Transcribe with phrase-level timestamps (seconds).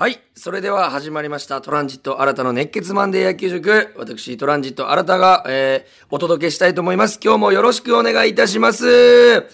[0.00, 0.18] はい。
[0.34, 1.60] それでは始まりました。
[1.60, 3.92] トランジット新たの熱血マンデー野球塾。
[3.98, 7.20] 私、トランジット新たが、えー、お届けしたいと思います。
[7.22, 9.44] 今日もよろしくお願いいたします。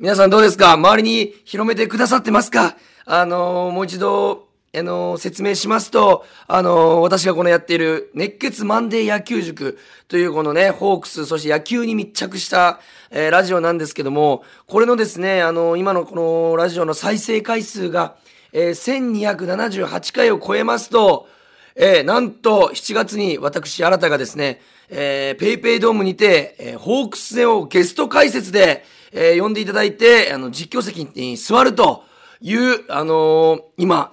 [0.00, 0.72] 皆さんどうですか？
[0.72, 2.76] 周りに広めてくださってますか？
[3.04, 9.78] あのーもう一度、あのー説明しますと、あのー私がこのやっている熱血マンデー野球塾
[10.08, 12.80] というこのね、ホークス、そして野球に密着した、
[13.12, 18.16] えラジオなんですけども、これのですね、あの今のこのラジオの再生回数が、
[18.52, 21.26] えー1278回を超えますと、
[21.74, 32.04] えーなんと7月に私、新たがですね、えーペイペイドームにて、えーホークス戦をゲスト解説で、えー呼んでいただいて、あの、実況席に座ると
[32.42, 34.12] いう、あのー今、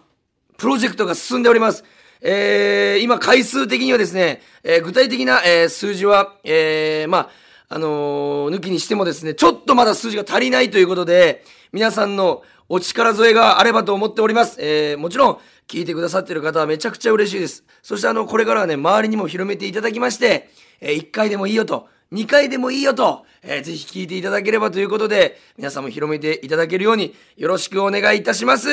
[0.58, 1.84] プロジェクトが進んでおります。
[2.22, 7.30] えー今、回数的にはですね、えー具体的な、えー数字は、えーまあ、
[7.76, 11.44] あのー抜きにしてもですね、ちょっとまだ数字が足りないということで、
[11.74, 14.58] 皆さんのお力添えがあればと思っております。
[14.60, 15.38] えーもちろん、
[15.68, 17.64] 聞いてくださってる方はめちゃくちゃ嬉しいです。
[17.82, 28.70] そしてあの、これからはね、周りにも広めていただきまして、え1回でもいいよと、2回でもいいよと、えーぜひ聞いていただければということで、皆さんも広めていただけるようによろしくお願いいたします。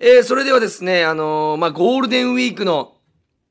[0.00, 2.94] えーそれではですね、あのーまあ、ゴールデンウィークの、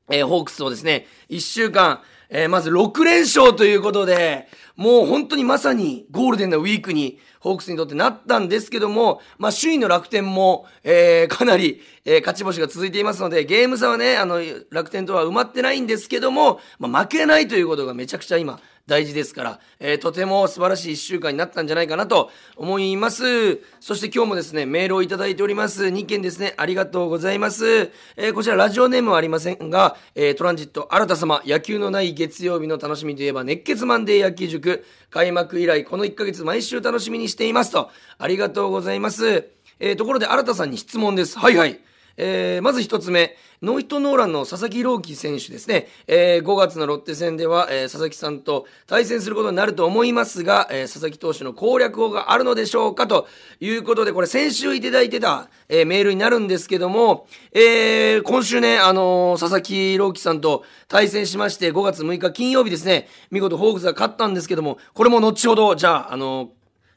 [0.09, 23.57] えーホークスをですね、1週間、えーまず6連勝ということで、もう本当にまさにゴールデンなウィークに、ホークスにとってなったんですけども、まあ、首位の楽天も、えーかなり、えー勝ち星が続いていますので、ゲーム差はね、あの、楽天とは埋まってないんですけども、まあ、負けないということがめちゃくちゃ今、大事ですから、えーとても素晴らしい1週間になったんじゃないかなと思います。
[23.81, 25.83] そして今日もですね、メールをいただいております。
[25.85, 27.91] 2件ですね、ありがとうございます。
[28.15, 39.49] えーこちらラジオネームはありませんが、えートランジット新田様、野球のない月曜日の楽しみといえば熱血マンデー野球塾、開幕以来この1ヶ月毎週楽しみにしていますと、ありがとうございます。
[39.79, 41.37] えーところで新田さんに質問です。
[41.37, 41.86] はいはい。
[42.17, 45.87] えーまず一つ目、ノーヒットノーランの佐々木朗希選手ですね。
[46.07, 53.27] えー5月のロッテ戦では、えー佐々木さんと対戦することになると思いますが、えー佐々木投手の攻略法があるのでしょうかと
[53.59, 66.49] いうことで、これ先週いただいてた、えメールになるんですけども、え今週ね、あの佐々木朗希さんと対戦しまして、5月6日金曜日ですね、見事ホークスが勝ったんですけども、これも後ほど、じゃあ、あの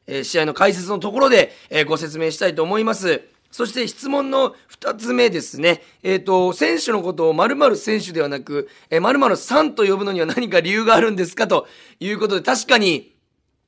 [0.06, 3.20] え試合の解説のところで、えご説明したいと思います。
[3.50, 5.83] そして質問の二つ目ですね。
[6.03, 11.49] えっ、と、選手のことを〇〇選手ではなく、えー、〇〇さんと呼ぶのには何か理由があるんですか？
[11.49, 11.66] と
[11.99, 13.16] いうことで、確かに、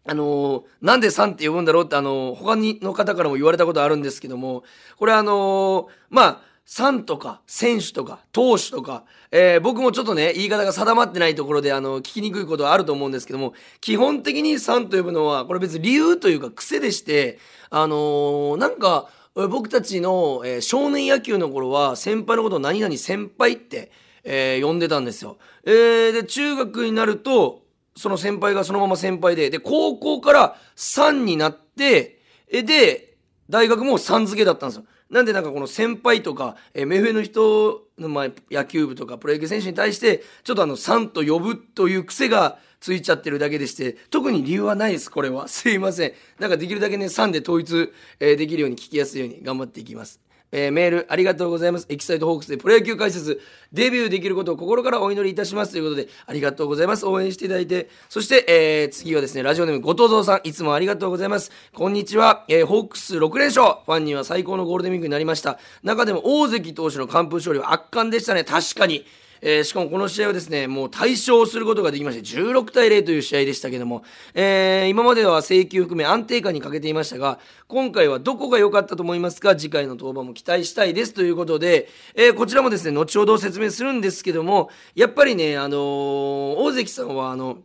[0.05, 4.63] あのーなんでさんって呼ぶんだろうって、あのー他の方からも言われたことあるんですけども、
[4.99, 17.39] これあのーまあ、さんとか、選手とか、投手とか、えー僕もちょっとね、言い方が定まってないところで、あの、聞きにくいことはあると思うんですけども、基本的にさんと呼ぶのは、これ別に理由というか癖でして、
[17.69, 23.91] あのなんか、僕たちの、えー少年野球の頃は、先輩のことを何々先輩って、
[24.25, 25.39] えー呼んでたんですよ。
[25.65, 27.63] えーで、中学になると、
[27.97, 33.17] その先輩がそのまま先輩で、で、高校から3になって、え、で、
[33.49, 34.85] 大学も3付けだったんですよ。
[35.11, 45.47] なんでなんかこの先輩とか、えー、メフェの人の、まあ、野球部とかプロ野球選手に対して、ちょっとあの、3と呼ぶという癖がついちゃってるだけでして、特に理由はないです、これは。
[45.47, 46.13] すいません。
[46.41, 50.21] なんかできるだけね、3で統一、えーできるように聞きやすいように頑張っていきます。
[50.51, 51.87] えーメールありがとうございます。
[51.89, 53.41] エキサイトホークスでプロ野球解説、
[53.73, 57.07] デビューできることを心からお祈りいたしますということで、ありがとうございます。
[57.07, 61.53] 応援していただいて、そして、えー次はですね、ラジオネーム後藤蔵さん、いつもありがとうございます。
[61.73, 62.45] こんにちは。
[62.49, 63.77] えーホークス6連勝。
[63.87, 65.61] ファンには最高のゴールデンウィークになりました。
[65.85, 68.43] 中でも大関投手の完封勝利は圧巻でしたね。
[68.43, 69.07] 確かに。
[69.45, 74.05] えーしかもこの試合はですね、もう大勝することができまして、16対0という試合でしたけども、
[74.35, 79.57] えー今までは請求含め安定感に欠けていましたが、今回はどこが良かったと思いますか？
[79.57, 81.13] 次回の登板も期待したいです。
[81.13, 87.59] ということで、えーこちらもですね、後ほど説明するんですけども、やっぱりね、あのー大関さんは、あの、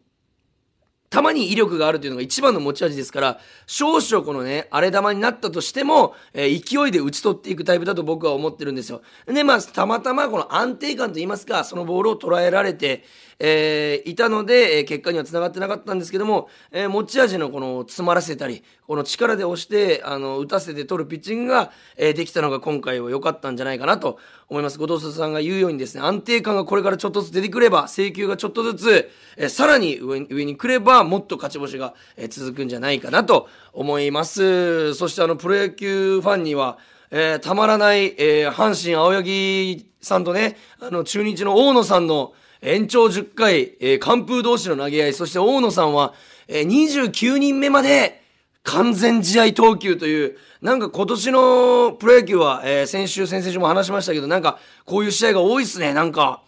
[1.09, 9.01] たまに威力があるというのが一番の持ち味ですから、少々このね、荒れ玉になったとしても、えー勢いで打ち取っていくタイプだと僕は思ってるんですよ。
[9.25, 13.05] で、まあ、たまたまこの安定感といいますか、そのボールを捉えられて、
[13.39, 24.17] えーいたので、えー結果にはつながってなかったんですけども、えー持ち味のこの詰まらせたり、この力で押して、あの、打たせて取るピッチングが、えーできたのが今回は良かったんじゃないかなと
[24.49, 24.79] 思います。
[24.79, 34.93] 後藤さんが言うようにですね、安定感がこれからちょっとずつ出てくれば、請求がちょっとずつ、えーさらに上に上に来れば、もっと勝ち星が、えー続くんじゃないかなと思います。
[34.95, 36.77] そしてあの、プロ野球ファンには、
[37.11, 46.13] えーたまらない、えー阪神青柳さんとね、あの、中日の大野さんの延長10回、えー完封同士の投げ合い、そして大野さんは、
[46.47, 48.21] えー29人目まで
[48.63, 55.93] 完全試合投球という、なんか今年のプロ野球は、えー先週、先々週も話しましたけど、なんかこういう試合が多いっすね。
[55.93, 56.41] なんか、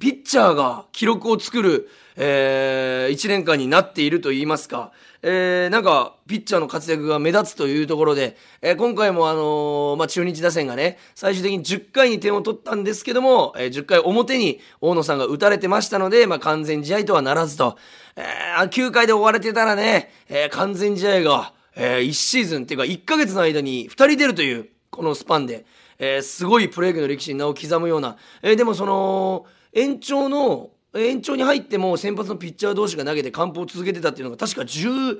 [0.00, 4.92] ピッチャーが記録を作る、え1年間になっていると言いますか、
[5.28, 17.76] えーなんか、ピッチャーの活躍が目立つというところで、えー今回もあのーまあ、中日打線がね、最終的に10回に点を取ったんですけども、えー10回表に大野さんが打たれてましたので、まあ、完全試合とはならずと、
[18.14, 25.66] えー9回で終われてたらね、えー完全試合が、え1シーズンっていうか1ヶ月の間に2人出るという、このスパンで、
[25.98, 35.18] えーすごいプロ野球の歴史に名を刻むような、えーでもその、延長の、延長に入っても先発のピッチャー同士が投げて完封を続けてたっていうのが確か11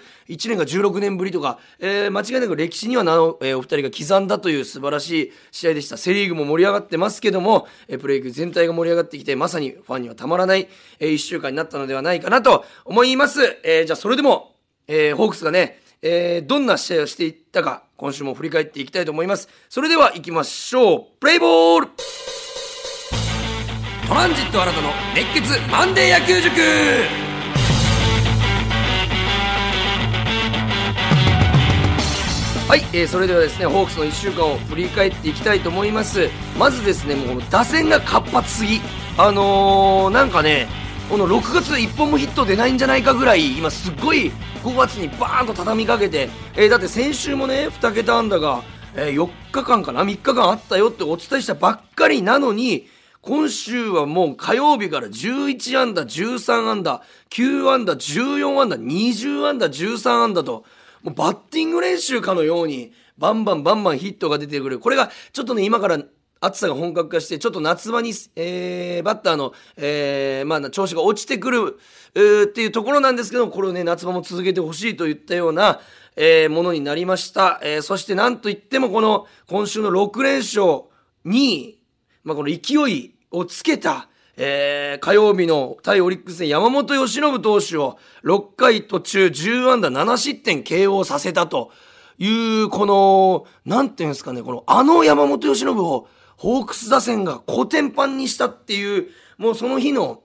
[0.49, 5.97] 年か16年ぶりとか、えー間違いなく歴史には名を、えーお二人が刻んだという素晴らしい試合でした。
[5.97, 10.69] セリーグも盛り上がってますけども、えープロ野球全体が盛り上がってきて、まさにファンにはたまらない、
[11.01, 13.43] え1週間になったのではないかなと思います。
[13.65, 14.55] えーじゃあそれでも、
[14.89, 19.49] えーホークスがね、えーどんな試合をしていったか、今週も振り返っていきたいと思います。
[19.69, 21.05] それでは行きましょう。
[21.21, 21.89] プレイボール
[24.09, 26.61] トランジット新たの熱血マンデー野球塾。
[32.69, 36.31] はい、えーそれではですねホークスの1週間を振り返っていきたいと思います。
[36.57, 38.81] まずですねもうこの打線が活発すぎ。
[39.19, 40.69] あのー、なんかね
[41.11, 44.31] この6月1本もヒット出ないんじゃないかぐらい今すっごい
[44.63, 48.63] 5月にバーンと畳みかけて、えーだって先週もね2桁安打が、
[48.95, 52.87] えー4日間かな3日間あったよってお伝えしたばっかりなのに
[53.27, 60.65] 今週はもう火曜日から11安打、13安打、9安打、14安打、20安打、13安打と、
[61.03, 64.79] もうバッティング練習かのように、バンバンバンバンヒットが出てくる。
[64.79, 65.99] これがちょっとね、今から
[66.39, 71.81] 暑さが本格化して、ちょっと夏場に、えー、バッターの、えー、まあ、調子が落ちてくる、
[72.15, 75.81] えーっていうところなんですけど、これをね、夏場も続けてほしいといったような、
[76.15, 77.59] えーものになりました。
[77.65, 80.85] えーそしてなんといってもこの、今週の6連勝
[81.25, 81.81] に、
[82.23, 91.71] まあ、この勢いをつけた、えー火曜日の対オリックス戦山本由伸投手を6回途中10安打7失点 KO させたと
[92.19, 99.09] いう、この、なんていうんですかね、この、あの山本由伸をホークス打線がコテンパンにしたっていう、
[99.39, 100.23] もうその日の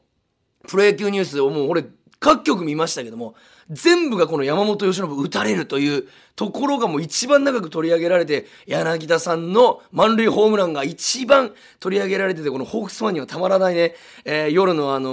[0.67, 1.83] プロ野球ニュースをもう俺
[2.21, 3.35] 各局見ましたけども
[3.69, 15.09] 全部がこの山本由伸打たれるというところがもう一番長く取り上げられて柳田さんの満塁ホームランが一番取り上げられててこのホークスファンにはたまらないね、えー夜のあの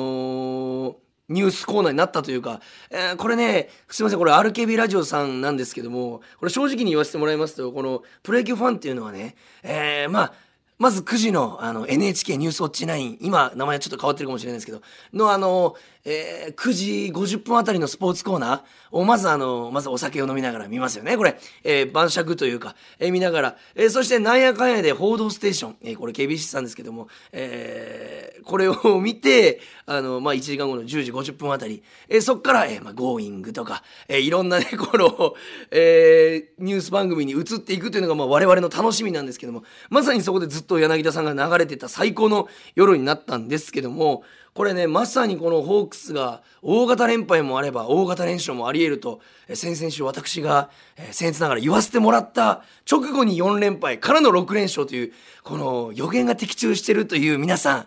[0.93, 0.95] ー
[1.31, 10.33] ニュースコーナーになったというか、えーこれね、すいません、これ RKB ラジオさんなんですけども、これ正直に言わせてもらいますと、このプロ野球ファンっていうのはね、えーまあ、
[10.79, 14.81] まず9時のあの NHK ニュースウォッチ9、今名前はちょっと変わってるかもしれないですけど、
[15.13, 15.75] のあの、
[16.11, 18.61] えー9時50分あたりのスポーツコーナー。
[18.91, 21.39] をまずあの、まずお酒を飲みながら見ますよね、これ。
[21.65, 35.35] えー晩酌というか、えー見ながら、えーそしてなんやかんやで報道ステーション、えーこれ KBC さんですけども、えーこれを 見て、あの、まあ、1時間後の10時50分あたり、えーそっから、えーまあ、Going とか、えーいろんなね、 この、
[35.71, 44.23] えーニュース番組に移っていくというのが、まあ、我々の楽しみなんですけども、まさにそこでずっと柳田さんが流れてた最高の夜になったんですけども、
[44.59, 49.21] これね、まさにこのホークスが大型連敗もあれば大型連勝もあり得ると、
[49.55, 55.13] 先々週私が、えー僭越ながら言わせてもらった直後に4連敗からの6連勝という、
[55.45, 57.87] この予言が的中してるという皆さん、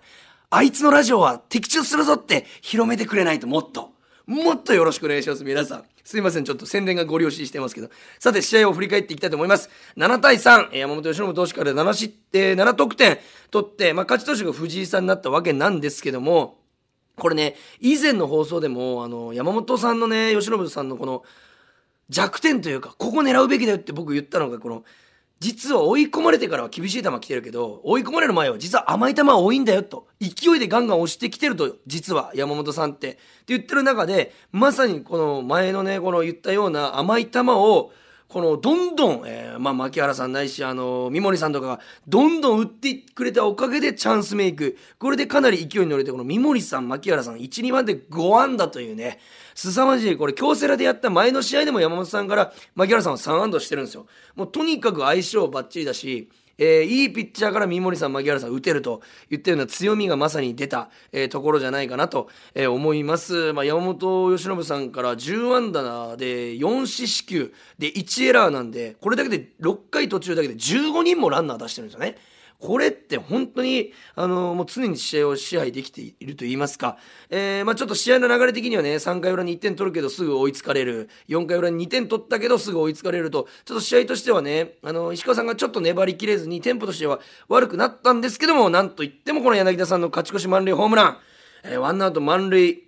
[0.50, 3.92] あいつのラジオは的中するぞって広めてくれないともっと、
[4.26, 5.84] もっとよろしくお願いします、皆さん。
[6.06, 7.90] すいません、ちょっと宣伝がご了承してますけど。
[8.18, 9.70] さて、試合を振り返っていきたいと思います。
[9.98, 16.61] 7対3、山本由伸投手から7失点、7得点取って、まあ、勝ち投手が藤井さんになったわけなんですけども、
[17.18, 21.24] これね、以前の放送でも、あの、山本さんのね、由伸さんのこの、
[22.10, 24.84] 弱点というか、ここ狙うべきだよって僕言ったのが、この、
[25.42, 30.08] 実は追い込まれてからは厳しい球来てるけど、追い込まれる前は実は甘い球は多いんだよと。
[30.20, 33.14] 勢いでガンガン押してきてると、実は山本さんって。
[33.14, 37.92] って言ってる中で、まさにこの前のね、この言ったような甘い球を、
[38.32, 44.78] このどんどん、えーまあ、牧原さんないし、あの、三森さんとかが、どんどん売ってくれたおかげでチャンスメイク。
[45.00, 49.20] これでかなり勢いに乗れて、この三森さん、牧原さん、1、2番で5安打というね、
[49.54, 54.06] 凄まじい、これ、京セラでやった前の試合でも山本さんから、牧原さんは3安打してるんですよ。
[54.36, 56.30] もうとにかく相性バッチリだし、
[56.64, 59.02] えーいいピッチャーから三森さん、牧原さん打てると
[59.32, 63.52] 言ったような強みがまさに出た、えーところじゃないかなと、えー思います。
[63.54, 72.16] まあ、山本由伸さんから10安打で4四死球で1エラーなんで、これだけで6回途中だけで15人もランナー出してるんですよね。
[72.62, 76.98] これって本当に、あのもう常に試合を支配できていると言いますか、
[77.32, 91.18] えー、まあちょっと試合の流れ的にはね、3回裏に1点取るけどすぐ追いつかれる、4回裏に2点取ったけどすぐ追いつかれると、ちょっと試合としてはね、あの石川さんがちょっと粘りきれずに、テンポとしては悪くなったんですけども、なんといってもこの柳田さんの勝ち越し満塁ホームラン、
[91.64, 92.84] えー、ワンアウト満塁、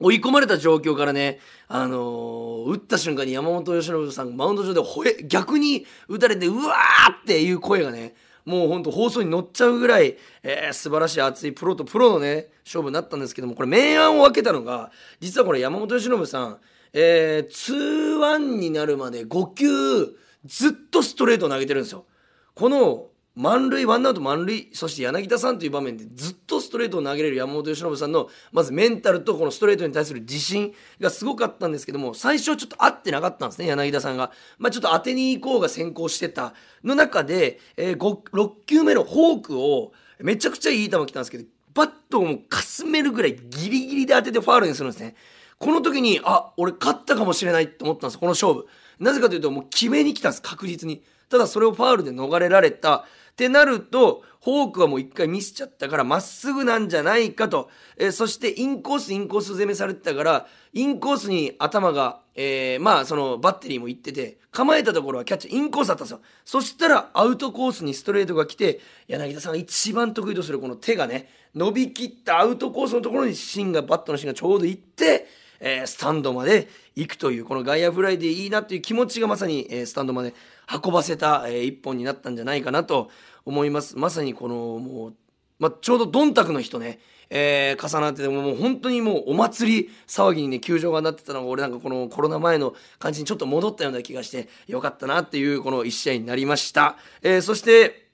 [0.00, 8.14] 追い込まれた状況からね、あのー、打った瞬間に山本由伸さんマウンド上でほえ、逆に打たれて、うわーっていう声がね、
[8.48, 14.90] もうほんと放送に乗っちゃうぐらい、えー、素晴らしい熱いプロとプロのね、勝負になったんですけども、これ明暗を分けたのが、
[15.20, 16.58] 実はこれ山本由伸さん、
[16.94, 22.06] えー、2-1になるまで5球、ずっとストレート投げてるんですよ。
[22.54, 34.32] この満塁、ワンアウト満塁、そして柳田さんという場面でずっとストレートを投げれる山本由伸さんの、まずメンタルとこのストレートに対する自信がすごかったんですけども、最初ちょっと合ってなかったんですね、柳田さんが。
[34.58, 36.52] まあちょっと当てに行こうが先行してた
[36.82, 45.14] の中で、えー、6球目のフォークを、めちゃくちゃいい球来たんですけど、バットをもうかすめるぐらいギリギリで当ててファールにするんですね。
[45.58, 48.66] この時に、あ、俺勝ったかもしれないと思ったんです、この勝負。
[48.98, 51.04] なぜかというと、もう決めに来たんです、確実に。
[51.28, 53.04] ただそれをファールで逃れられた。
[53.38, 57.70] ってなると、フォークはもう一回ミスちゃったから、まっすぐなんじゃないかと。
[57.96, 66.20] えー、そしてインコース、インコース攻めされてたから、インコースに頭が、えー、まあ、そのバッテリーも行ってて、構えたところはキャッチ、インコースだったんですよ。
[66.44, 75.28] そしたら、アウトコースにストレートが来て、柳田さんが一番得意とするこの手がね、伸びきったアウトコースのところに芯が、バットの芯がちょうど行って、
[75.60, 80.34] えー、スタンドまで行くという、この外野フライでいいなという気持ちがまさに、えー、スタンドまで
[80.70, 83.10] 運ばせた、えー、一本になったんじゃないかなと
[83.44, 83.96] 思います。
[83.96, 85.14] まさにこのもう、
[85.58, 96.96] ま、ちょうどどんたくの人ね、えー、重なっててももう本当にもうお祭り騒ぎにね球場がなってたのが俺なんかこのコロナ前の感じにちょっと戻ったような気がしてよかったなっていうこの1試合になりました。
[97.22, 98.07] えー、そして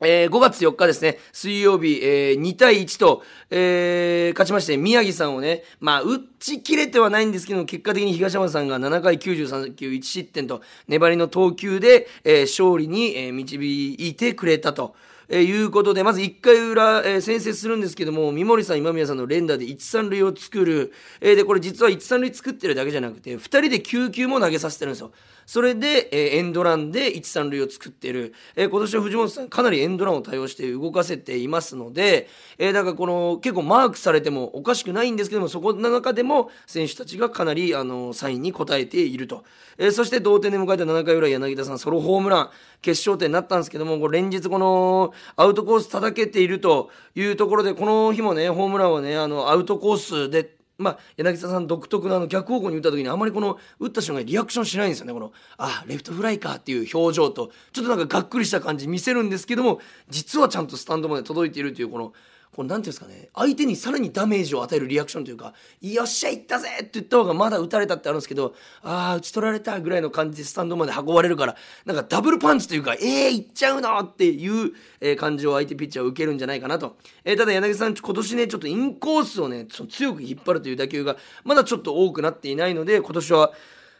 [0.00, 14.94] えー、5月4日ですね、水曜日、えー、2対1と、えー、勝ちまして、宮城さんをね、まあ、打ち切れてはないんですけど、結果的に東山さんが7回93球1失点と、粘りの投球で、えー、勝利に、え、導いてくれたと。
[15.32, 20.92] えー、いうことで、まず1回裏、えー、先制するんですけども、三森さん、今宮さんの連打で1、3塁を作る。
[21.20, 25.12] えー、で、これ実は1、3塁作ってるだけじゃなくて、2人で9球も投げさせてるんですよ。
[25.50, 28.34] それで、えー、エンドランで1、3塁を作っている。
[28.54, 39.42] えー、今年は藤本さん、かなりエンドランを対応して動かせていますので、えー、だからこの、結構マークされてもおかしくないんですけども、そこの中でも選手たちがかなり、あの、サインに応えていると。
[39.76, 55.12] えー、そして同点で迎えた7回裏、柳田さん、ソロホームラン、決勝点になったんですけども、これ連日この、アウトコース叩けているというところで、この日もね、ホームランはね、あの、アウトコースで、まあ、柳田さん独特のあの逆方向に打った時にあまりこの打った瞬間にリアクションしないんですよね。
[55.12, 62.12] この、あ、レフトフライかっていう表情と、ちょっとなんかがっくりした感じ見せるんですけども、実はちゃんとスタンドまで届いているというこの、
[62.54, 74.72] このなんていうんですかね相手にさらにダメージを与えるリアクションというか「よっしゃ行ったぜ!」って言った方がまだ打たれたってあるんですけど「ああ打ち取られた」ぐらいの感じでスタンドまで運ばれるからなんかダブルパンチというか「えー、行っちゃうの?」っていう、
[75.16, 83.52] 感じを相手ピッチャーは受けるんじゃないかなと、えー、ただ柳さん今年ねちょっとインコースをね強く引っ張るという打球がまだちょっと多くなっていないので今年は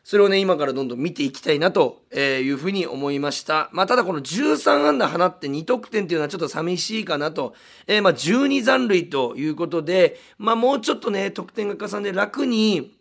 [0.03, 3.69] それをね、今からどんどん見ていきたいなというふうに思いました。
[3.73, 7.55] まあ、ただこの13安打放って2得点っていうのはちょっと寂しいかなと。
[7.87, 13.00] えー、まあ、12残塁ということで、まあ、もうちょっとね、得点が重ね楽に、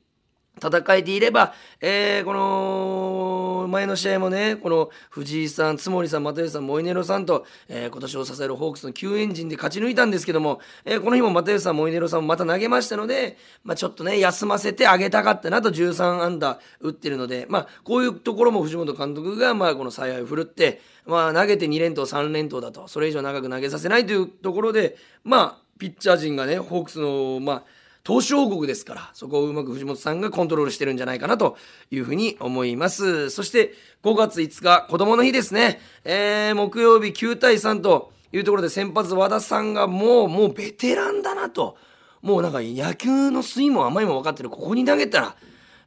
[0.59, 27.63] 戦えていれば、えー、この前の試合もね、この藤井さん、津森さん、又吉さん、モイネロさんと、えー、今年を支えるホークスの救援陣で勝ち抜いたんですけども、えー、この日も又吉さん、モイネロさんもまた投げましたので、まあ、ちょっとね、休ませてあげたかったなと13安打打ってるので、まあ、こういうところも藤本監督が、まあ、この采配を振るって、まあ、投げて2連投、3連投だと、それ以上長く投げさせないというところで、まあ、ピッチャー陣がね、ホークスの、まあ、
[28.03, 31.57] 投資王国ですから、そこをうまく藤本さんがコントロールしてるんじゃないかなと
[31.91, 33.29] いうふうに思います。
[33.29, 35.81] そして5月5日、子供の日ですね。
[36.05, 41.77] えー、木曜日9対3というところで先発和田さんがもう、もうベテランだなと。
[42.21, 44.49] もうなんか野球のスイングも甘いも分かってる。
[44.49, 45.35] ここに投げたら、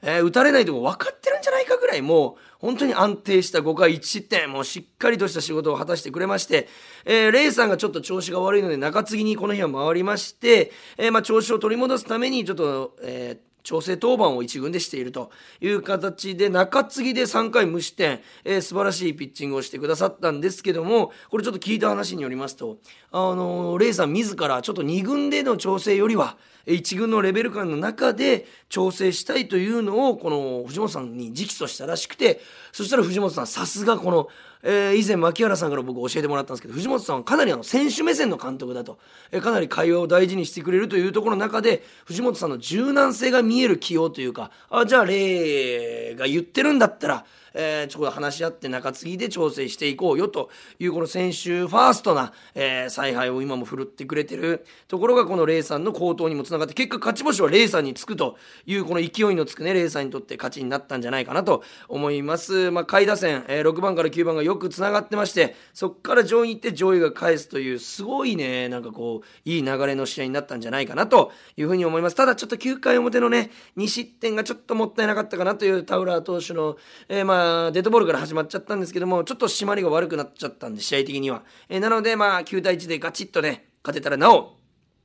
[0.02, 6.68] えー、打たれないとこ分かってるんじゃないかぐらいもう本当に安定した5回1失点もうしっかりとした仕事を果たしてくれまして、
[7.04, 22.78] えー、レイさんがちょっと調子が悪いので中継ぎにこの日は回りまして、えー、まあ調子を取り戻すためにちょっと、えー調整当番を1軍でしているという形で中継ぎで3回無失点、えー、素晴らしいピッチングをしてくださったんですけどもこれちょっと聞いた話によりますと
[23.12, 32.40] あのー、レイさん自らちょっと2軍での調整よりは1軍のレベル感の中で調整したいというのをこの藤本さんに直訴したらしくて
[32.72, 34.28] そしたら藤本さんさすがこの、
[34.62, 38.98] えー、以前牧原さんから僕教えてもらったんですけど藤本さんはかなりあの選手目線の監督だと、
[39.30, 62.70] えー、かなり会話を大事にしてくれるというところの中で藤本さんの柔軟性が見える起用というかあじゃあレイが言ってるんだったらえー、ちょっと話し合って中継ぎで調整していこうよというこの選手ファーストな、えー、采配を今も振るってくれてるところがこのレイさんの好投にもつながって結果勝ち星はレイさんにつくというこの勢いのつくねレイさんにとって勝ちになったんじゃないかなと思います。
[62.70, 72.16] まあ、下位打線、えー、6番から9番がよくつながってましてそこから上位に行って上位が返すというすごいねなんかこういい流れの試合になったんじゃないかなというふうに思います。
[72.16, 76.76] ただちょっと9回表のね2失点がちょっともったいなかったかなというタウラー投手の、
[77.08, 77.41] えー、まあ
[77.72, 84.62] デッドボールから始まっちゃったんですけどもちょっと締まりが悪くなっちゃったんで試合的には、えー、なのでまあ9対1でガチッとね勝てたらなお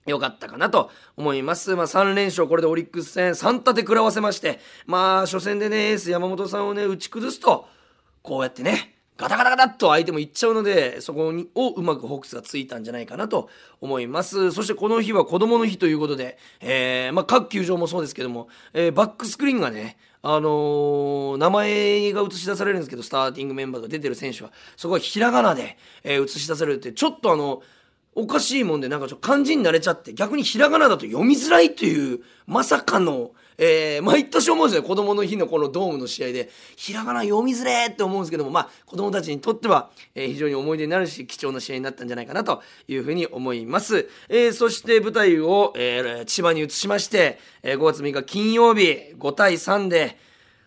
[0.08, 1.75] 良かったかなと思います。
[1.75, 7.67] まあ、3連勝、これでオリックス戦3立て食らわせまして、まあ、初戦でね、エース山本さんをね、打ち崩すと、
[8.22, 13.50] こうやってね、ガタガタガタっと相手もいっちゃうので、そこにをうまくホークスがついたんじゃないかなと
[13.82, 14.51] 思います。
[14.51, 27.62] そしてこの日は子供の日ということで、えー、まあ、各球場もそうですけども、えー、バックスクリーンがね、あの、名前が映し出されるんですけど、スターティングメンバーが出てる選手は、そこはひらがなで、え、映し出されるって、ちょっとあの、
[28.16, 34.84] おかしいもんで、なんかちょっと漢字になれちゃって、逆にひらがなだと読みづらいという、まさかの、えー、毎年思うんですよ。
[34.84, 44.08] 子供の日のこのドームの試合で、ひらがな読みづれって思うんですけども、まあ、子供たちにとっては、えー、非常に思い出になるし、貴重な試合になったんじゃないかなというふうに思います。
[44.30, 50.18] えー、そして舞台を、えー、千葉に移しまして、えー、5月6日金曜日、5対3で、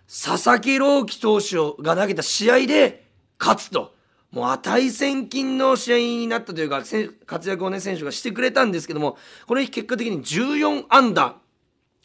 [0.09, 3.06] 佐々木朗希投手が投げた試合で
[3.38, 3.94] 勝つと。
[4.32, 6.82] もう値千金の試合になったというか、
[7.26, 11.37] 活躍をね、選手がしてくれたんですけども、この日結果的に14安打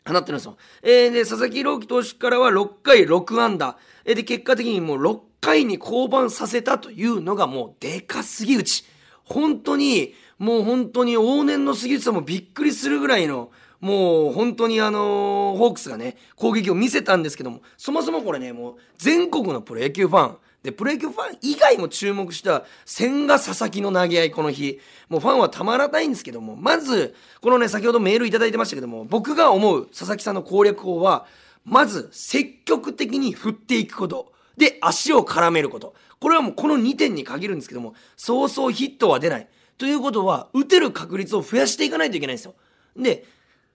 [0.06, 0.58] 放ってるんですよ。
[0.84, 3.78] えー、で、佐々木朗希投手からは6回6安打。
[4.06, 8.86] えー、で、結果的にもう6回に降板させたというのがもうでかすぎ打ち。
[9.24, 24.80] 本当に、もう本当に往年の杉内さんもびっくりするぐらいの、もう本当にあのー、ホークスがね、攻撃を見せたんですけども、そもそもこれね、もう全国のプロ野球ファン、で、プロ野球ファン以外も注目した千賀佐々木の投げ合い、この日。
[25.10, 31.28] もうファンはたまらないんですけども、まず、このね、先ほどメールいただいてましたけども、僕が思う佐々木さんの攻略法は、
[31.64, 34.34] まず、積極的に振っていくこと。
[34.58, 35.94] で、足を絡めること。
[36.20, 39.48] これはもうこの2点に限るんですけども、そうそうヒットは出ない。
[39.78, 42.56] ということは、打てる確率を増やしていかないといけないんですよ。
[42.98, 43.26] で、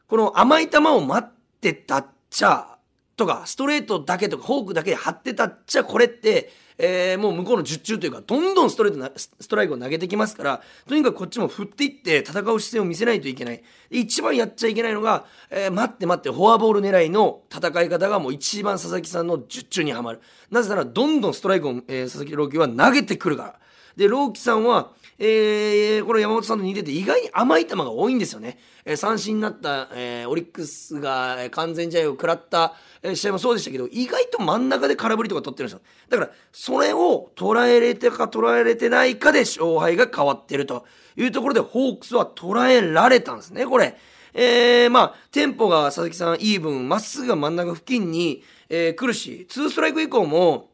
[0.09, 2.79] この甘い球を待ってたっちゃ、
[3.17, 6.51] とか、ストレートだけとか、フォークだけで張ってたっちゃ、これって、
[6.83, 13.63] えー、もう向こうの術中というか、どんどんストレートな、ストライクを投げてきますから、とにかくこっちも振っていって戦う姿勢を見せないといけない。
[13.91, 20.21] 一番やっちゃいけないのが、えー、待って待って、フォアボール狙いの戦い方がもう一番佐々木さんの術中にはまる。
[20.51, 23.55] なぜなら、どんどんストライクを、えー、佐々木朗希は投げてくるから。
[23.97, 28.59] で、朗希さんは、えー、これ山本さんと似てて意外に甘い球が多いんですよね。
[28.87, 35.83] えー、三振になった、えー、オリックスが完全試合を食らった、え、試合もそうでしたけど、意外と真ん中で空振りとか取ってるんですよ。
[36.09, 43.99] だから、それを捉えれてか捉えれてないかで勝敗が変わってるというところで、ホークスは捉えられたんですね、これ。
[44.33, 50.70] えー、まあ、テンポが佐々木さんいい分、まっすぐが真ん中付近に、えー、来るし、ツーストライク以降も、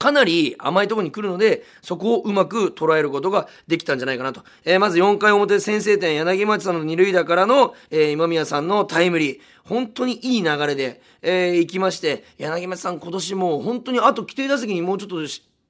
[0.00, 4.42] かなり甘いところに来るので、そこをうまく捉えることができたんじゃないかなと。
[4.64, 9.40] えー、まず4回表先制点、柳町さんの二塁打からの、えー、今宮さんのタイムリー。
[9.62, 15.16] 本当にいい流れで、えー、行きまして、柳町さん今年も本当にあと規定打席にもうちょっと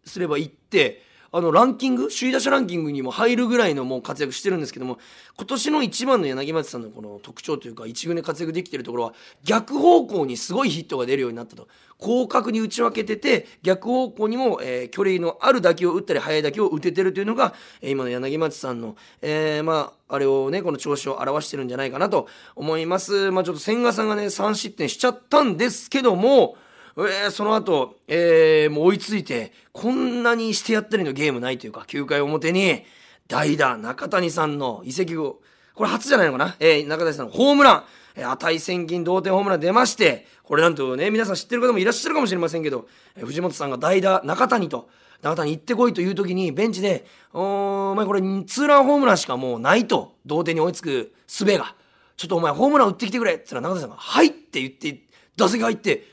[0.04, 4.98] すれば行って、あの、ランキング、首位打者ランキングにも入るぐらいのもう活躍してるんですけども、
[5.36, 9.14] 今年の一番の柳町さんのこの特徴というか、一軍で活躍できてるところは、
[9.44, 11.68] 逆方向にすごいヒットが出るようになったと。
[12.00, 23.30] 広角に打ち分けてて、逆方向にも、えー、距離のある打球を打ったり、速い打球を打ててるというのが、え、今の柳町さんの、えー、まあ、あれをね、この調子を表してるんじゃないかなと思います。
[23.30, 26.56] まあ、ちょっと千賀さんがね、3失点しちゃったんですけども、
[26.96, 32.84] えー、その後、えー、もう追いついて、こんなにしてやったりのゲームないというか、9回表に、
[33.28, 35.40] 代打、中谷さんの移籍後、
[35.74, 36.56] これ初じゃないのかな？
[36.58, 37.84] えー、中谷さんのホームラン、
[38.16, 44.88] えー、値千金同点ホームラン出まして、これなんとね、皆さん知ってる方もいらっしゃるかもしれませんけど、えー、藤本さんが代打、中谷と、
[45.22, 51.74] 中谷行ってこいという時に、ベンチで、お前これ、ツーランホームランしかもうないと、同点に追いつく術が。
[52.16, 55.04] ちょっとお前ホームラン打ってきてくれって言ったら中谷さんが、はいって言って、
[55.36, 56.04] 打席入って、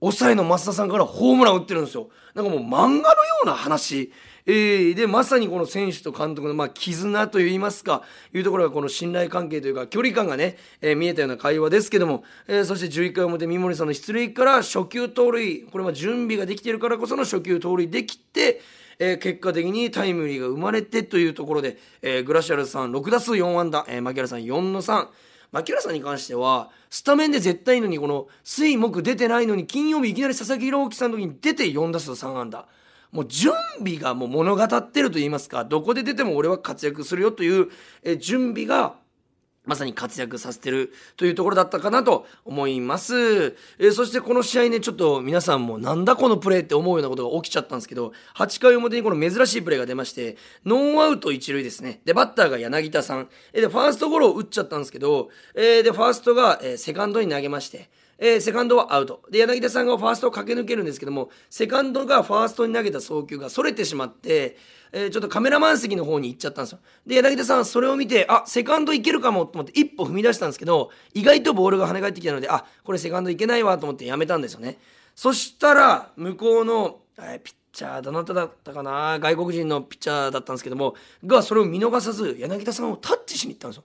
[0.00, 2.08] 抑えの増田さんからホームラン打ってるんですよ。
[2.34, 3.02] なんかもう漫画のよ
[3.44, 4.12] うな話。
[4.50, 18.62] えー、で、まさにこの選手と監督の、まあ、絆といいますか、いうところがこの信頼関係というか、距離感がね、えー、見えたような会話ですけども、えー、そして11回表、三森さんの出塁から初球盗塁、これは準備ができているからこその初球盗塁できて、
[18.98, 25.08] えー、結果的にタイムリーが生まれてというところで、えー、グラシアルさん6打数4安打、えー、牧原さん4の3。
[25.52, 32.66] 牧原さんに関しては、スタメンで絶対いいのに、この、水木出てないのに、金曜日いきなり佐々木朗希さんの時に出て4打数3安打。
[33.12, 37.68] もう準備がもう物語ってると言いますか、どこで出ても俺は活躍するよという、
[38.02, 38.96] え準備が
[39.68, 43.14] まさに活躍させてるというところだったかなと思います。
[43.78, 52.00] えー、そしてこの試合ね、ちょっと皆さんもなんだこのプレーって思うようなことが起きちゃったんですけど、8回表にこの珍しいプレーが出まして、ノーアウト1塁ですね。
[52.06, 53.60] で、バッターが柳田さんえ。
[53.60, 59.22] で、ファーストゴロを打っちゃったんですけど、えー、で、ファーストが、え、セカンドに投げまして、えー、セカンドはアウト。
[59.30, 64.56] で、柳田さんがファーストを駆け抜けるんですけども、セカンドがファーストに投げた送球が逸れてしまって、
[64.92, 66.78] えー、ちょっとカメラマン席の方に行っちゃったんですよ。
[67.06, 74.78] で、柳田さんそれを見て、あ、セカンドいけるかもと思って一歩踏み出したんですけど、意外とボールが跳ね返ってきたので、あ、これセカンドいけないわと思ってやめたんですよね。
[75.14, 80.94] そしたら、向こうの、え、ピッチャー、どなただったかな外国人のピッチャーだったんですけども、
[81.26, 83.84] がそれを見逃さず、柳田さんをタッチしに行ったんですよ。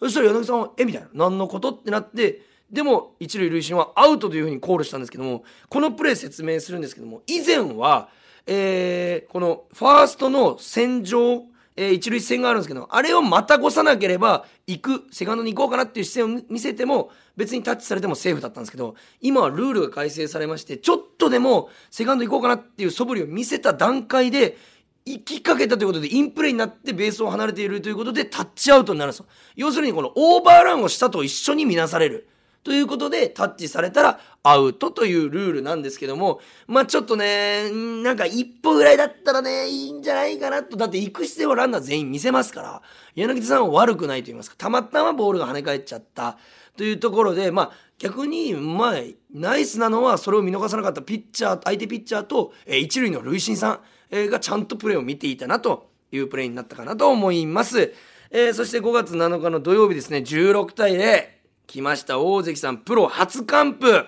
[0.00, 1.08] そしたら柳田さんは、えみたいな。
[1.14, 1.70] 何のこと？
[1.70, 2.42] ってなって、
[2.74, 8.08] でも一塁塁審はアウトというふうにコールしたんですけどもこのプレー説明するんですけども以前は、
[8.46, 11.44] えー、このファーストの戦場
[11.76, 24.56] えー、一塁線があるんですけど、あれをまた越さなければ、行く、セカンドに行こうかなっていう姿勢を見せても、別にタッチされてもセーフだったんですけど、今はルールが改正されまして、ちょっとでもセカンド行こうかなっていう素振りを見せた段階で、
[25.04, 29.26] 行きかけたということで、インプレーになってベースを離れているということで、タッチアウトになるんですよ。
[29.56, 32.28] 要するにこのオーバーランをしたと一緒に見なされる。
[32.64, 37.70] ということで、タッチされたらアウトというルールなんですけども、まあちょっとね、
[38.02, 40.76] なんか一歩ぐらいだったらね、いいんじゃないかなと。
[40.76, 42.82] だって行く姿勢はランナー全員見せますから、
[43.14, 46.38] 柳田さんは悪くないと言いますか、たまたまボールが跳ね返っちゃった
[46.76, 48.94] というところで、まあ逆に、まあ、
[49.32, 57.92] ナイスなのはそれを見逃さなかったピッチャー、相手ピッチャーと、えー、一塁の塁審さん、え、がちゃんとプレーを見ていたなというプレーになったかなと思います。
[58.30, 61.33] えー、そして5月7日の土曜日ですね、16対0。
[61.66, 64.06] 来ました大関さんプロ初完封。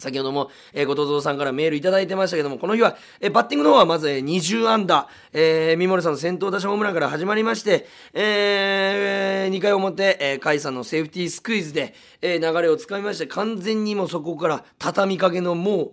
[0.00, 15.92] 先ほども、えー、後藤さんからメールいただいてましたけども、この日は、えー、バッティングの方はまず、えー、20安打、えー、三森さんの先頭打者ホームランから始まりまして、えー、2回表、えー、甲斐さんのセーフティースクイズで、えー、流れをつかみまして、完全にもそこから畳みかけのもう、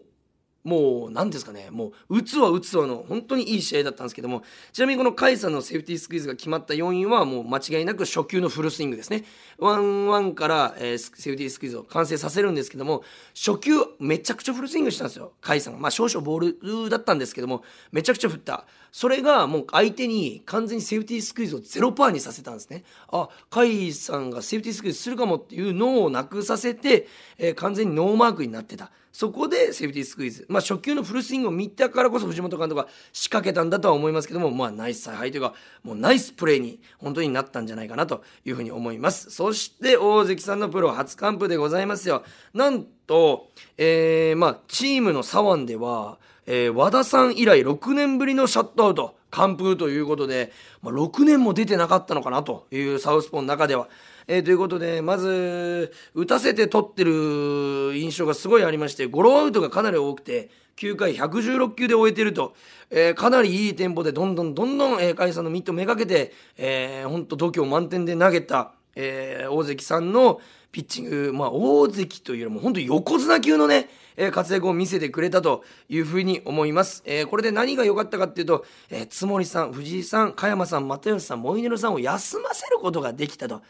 [0.67, 9.23] もう、何ですかね、もう、打つは打つわの、本当にいい試合だったんですけども、ちなみにこの甲斐さんのセーフティースクイズが決まった要因は、もう間違いなく初球のフルスイングですね。
[9.57, 13.03] ワンワンから、えー、セーフティースクイズを完成させるんですけども、
[13.33, 15.79] 初球、めちゃくちゃフルスイングしたんですよ、甲斐さんが。
[15.79, 18.65] まあ、少々ボールだったんですけども、めちゃくちゃ振った。
[18.91, 22.83] それがもう相手に完全にセーフティースクイズをゼロパーにさせたんですね。
[23.07, 28.91] あ、甲斐さんがセーフティースクイズするかもっていうのをなくさせて、えー、完全にノーマークになってた。
[29.17, 30.45] そこでセーフティースクイズ。
[30.47, 39.31] まあ、初球のフルスイングを見たからこそ藤本監督が仕掛けたんだとは思いますけども、まあ、ナイス采配というか、もうナイスプレーに本当になったんじゃないかなというふうに思います。
[39.31, 42.21] そして、大関さんのプロ初完封でございますよ。
[42.53, 43.47] なんと、
[43.79, 50.51] えー、まあ、チームの左腕では、えー、和田さん以来6年ぶりのシャットアウト、完封ということで、
[50.83, 53.89] まあ、6年も出てなかったのかなというサウスポーの中では。
[54.27, 62.53] えー、ということで、まず、打たせて取ってる印象がすごいありまして、ゴロアウトがかなり多くて、9回116球で終えてると、
[62.89, 70.39] えー、かなりいいテンポでどんどんどんどん、えー、甲斐さんのミットめがけて、えー、ほんと度胸満点で投げた、えー、大関さんの
[70.71, 77.01] ピッチング、まあ、大関というよりも本当横綱級のね、えー、活躍を見せてくれたというふうに思います。
[77.05, 83.61] えー、これで何が良かったかっていうと、えー、津森さん、藤井さん、加山さん、又吉さん、モイネロさんを休ませることができたと。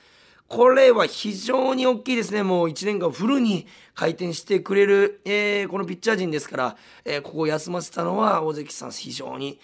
[0.48, 2.42] これは非常に大きいですね。
[2.42, 9.60] もう1年間フルに回転してくれる、えー、このピッチャー陣ですから、えー、ここを休ませたのは大関さん非常に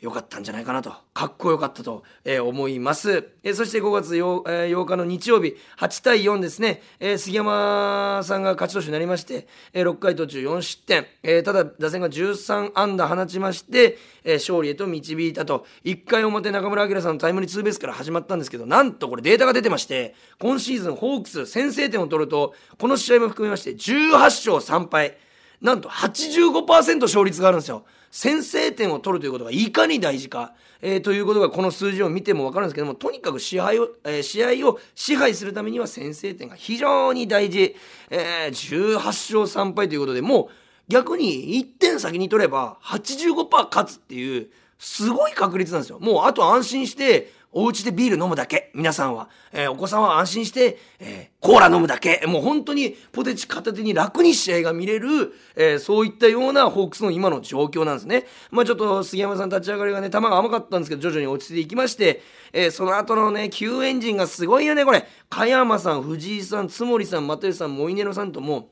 [0.00, 3.30] 良かったんじゃないかなと、かっこよかったと、えー、思います。
[3.42, 25.16] えー、そして5月 8,、えー、8日の日曜日、8対4ですね、えー、杉山さんが勝ち投手になりまして、えー、6回途中4失点、えー、ただ打線が13安打放ちまして、えー、勝利へと導いたと、1回表中村晃さんのタイムリーツーベースから始まったんですけど、なんとこれデータが出てまして、今シーズンホークス先制点を取ると、この試合も含めまして18勝3敗、
[25.62, 27.86] なんと85%勝率があるんですよ。
[28.16, 33.68] 先制点を取るということがいかに大事か、えー、ということがこの数字を見ても分かるんですけどもとにかく試合を、
[34.04, 37.76] えー、試合を支配するためには先制点が非常に大事、
[38.08, 40.48] えー、18勝3敗ということでもう
[40.88, 44.48] 逆に1点先に取れば85%勝つっていう
[44.78, 45.98] すごい確率なんですよ。
[46.00, 48.70] もうあと安心してお家でビール飲むだけ。
[48.74, 49.30] 皆さんは。
[49.50, 52.22] えー、お子さんは安心して、えー、コーラ飲むだけ。
[52.26, 58.26] もう本当にポテチ片手に楽に試合が見れる、えー、そういったようなホークスの今の状況なんですね。
[58.50, 62.20] まあちょっと杉山さん立ち上がりがね、球が甘かったんですけど、徐々に落ち着いていきまして、
[62.52, 65.08] え、その後のね、救援陣がすごいよね、これ。
[65.30, 68.68] 加山さん、藤井さん、津森さん、又吉さん、モイネロさんとも、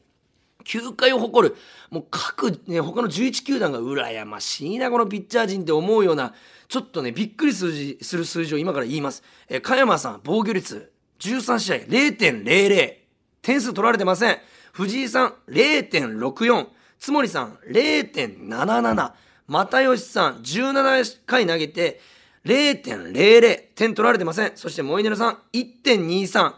[0.64, 1.56] 球界を誇る、
[1.90, 6.34] もう各、ね、他の11球団が羨ましいな、このピッチャー陣って思うような、
[6.68, 9.22] ちょっとね、びっくりするする数字を今から言います。
[9.48, 12.94] えー、加山さん、防御率、13試合、0.00。
[13.42, 14.38] 点数取られてません。
[14.72, 16.66] 藤井さん、0.64。
[16.98, 19.12] 津森さん、0.77。
[19.46, 22.00] 又吉さん、17回投げて、
[22.46, 23.62] 0.00。
[23.74, 24.52] 点取られてません。
[24.54, 26.54] そして、モイネルさん、1.23。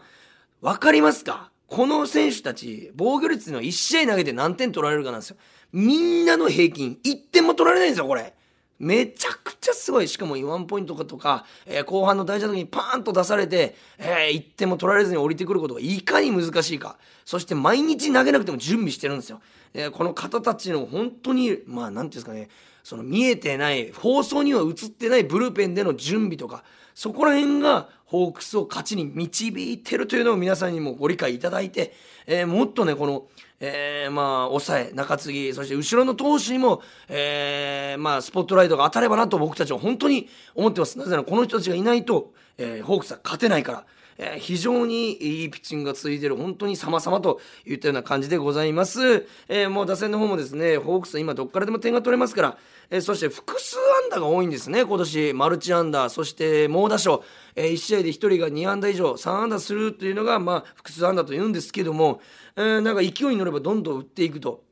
[0.61, 1.51] わかりますか？
[1.67, 5.37] この選手たち、防御率の1試合投げて何点取られるかなんですよ。
[5.73, 8.33] みんなの平均、1点も取られないんですよ、これ。
[8.79, 10.07] めちゃくちゃすごい。
[10.07, 16.97] しかもワンポイントとか、えー、後半の大事な時にパーンと出されて、えー、1点も取られずに降りてくることがいかに難しいか。
[17.25, 19.41] そして毎日投げなくても準備してるんですよ。
[19.73, 22.49] えー、この方たちの本当に、まあ、なんていうんですかね、
[22.87, 26.63] その見えてない、放送には映ってないブルペンでの準備とか、
[26.95, 31.93] そこら辺がホークスを勝ちに導いてるというのを皆さんにもご理解いただいて、
[32.27, 33.27] えー、もっとね、この、
[33.59, 40.97] えー、まあ、抑え、中継ぎ、そして後ろの投手にも、えー、まあ、スポットライトが当たればなと僕たちは本当に思ってます。
[40.97, 43.85] なぜならこの人たちがいないと、えー、ホークスは勝てないから。
[44.17, 49.27] えー、非常にいいピッチングが続いている、本当に様々といったような感じでございます。
[49.47, 52.57] えー、もう打線の方もですね、ホークスは今どっからでも点が取れますから、
[52.89, 55.33] えー、そして複数安打が多いんですね、今年。
[55.33, 57.23] マルチ安打、そして猛打賞、
[57.55, 62.21] えー、1試合で1人が2安打以上、3安打するというのが、まあ、複数安打と言うんですけども、
[62.55, 64.65] えー、なんか勢いに乗ればどんどん打っていくと。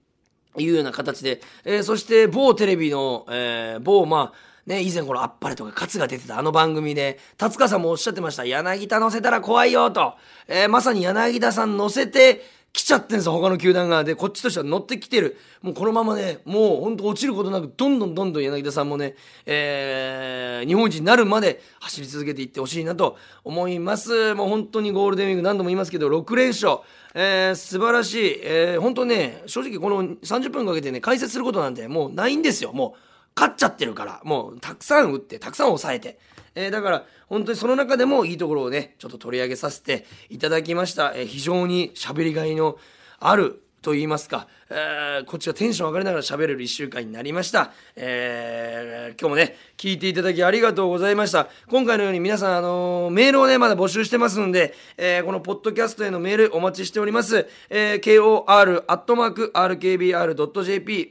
[0.58, 8.46] いうような形で、えー、そして某テレビの、えー、某まあね、以前このあっぱれとか勝が出てたあの番組で、達川さんもおっしゃってました。
[8.46, 10.16] 柳田乗せたら怖いよと。
[10.48, 12.44] えー、まさに柳田さん乗せて、
[12.76, 14.04] 来ちゃってんすよ、他の球団が。
[14.04, 15.38] で、こっちとしては乗ってきてる。
[15.62, 24.34] もうこのままね、もうほんと落ちることなく、どんどんどんどん柳田さんもね、えー、日本一になるまで走り続けていってほしいなと思います。
[24.36, 26.80] もう本当にゴールデンウィーク何度も言いますけど、6連勝。
[27.14, 28.40] えー、素晴らしい。
[28.44, 33.15] えー、本当ね、正直この30分かけてね、解説することなんてもうないんですよ、もう。
[33.36, 36.18] 勝っちゃってるから、もうたくさん打って、たくさん抑えて。
[36.56, 41.14] えー、だから、本当にその中でもいいところをね、ちょっと取り上げさせていただきました。
[41.16, 42.78] えー、非常に喋りがいの
[43.20, 47.72] あると言いますか、えー、こっちがテンション上がりながら喋れる1週間になりました。
[47.96, 51.48] えー、今日もね、聞いていただきありがとうございました。
[51.68, 57.48] 今回のように皆さん、あのー、メールをね、まだ募集してますんで、えー、このポッドキャストへのメールお待ちしております。
[57.70, 59.50] えー、kor.rkbr.jp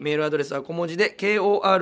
[0.00, 1.76] メールアドレスは小文字で kor.rkbr.jp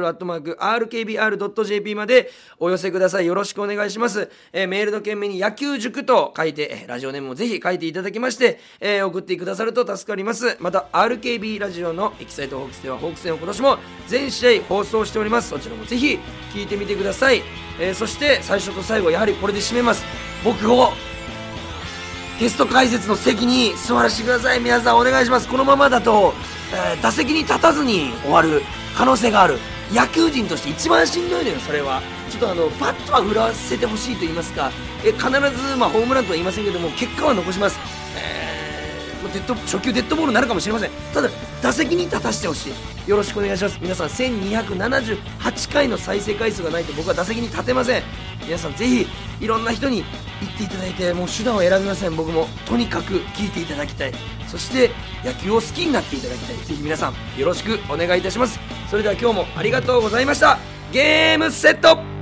[1.94, 3.26] までお寄せください。
[3.26, 4.30] よろしくお願いします。
[4.52, 10.58] えー、メールの件名に野球塾と書いて、ラジオネームもぜひ書いていただきまして、えー、送ってくださると助かります。
[10.60, 15.50] また、RKB ラジオのエキサイトホークスではホークス戦を今年も全試合放送しております。
[15.50, 16.18] そちらもぜひ
[16.52, 17.42] 聞いてみてください、
[17.78, 20.04] えー、そして最初と最後やはりこれで締めます。
[20.44, 20.90] 僕を
[22.40, 24.58] ゲスト解説の席に座らせてください。
[24.58, 25.48] 皆さんお願いします。
[25.48, 26.34] このままだと、
[26.74, 28.62] えー、打席に立たずに終わる
[28.96, 29.58] 可能性がある。
[29.92, 31.60] 野球人として一番しんどいのよ。
[31.60, 32.02] それは。
[32.28, 34.72] ちょっとあのバットは振らせてほしいと言いますか。
[35.04, 37.78] え必ず、まあ、ホームランとは言いませんけども結果は残します、
[38.16, 38.61] えー
[39.32, 40.90] デッド初球デッドボールになるかもしれません。
[41.12, 41.28] ただ
[41.62, 43.10] 打席に立たせてほしい。
[43.10, 43.78] よろしくお願いします。
[43.80, 48.02] 皆さん1278回の再生回数がないと僕は打席に立てません。
[48.44, 49.06] 皆さんぜひ
[49.40, 50.04] いろんな人に
[50.40, 52.16] 言っていただいてもう手段を選びません。
[52.16, 54.12] 僕もとにかく聞いていただきたい。
[54.48, 54.90] そして
[55.24, 56.56] 野球を好きになっていただきたい。
[56.56, 58.60] ぜひ皆さんよろしくお願いいたします。
[58.90, 60.58] それでは今日もありがとうございました。
[60.92, 62.21] ゲームセット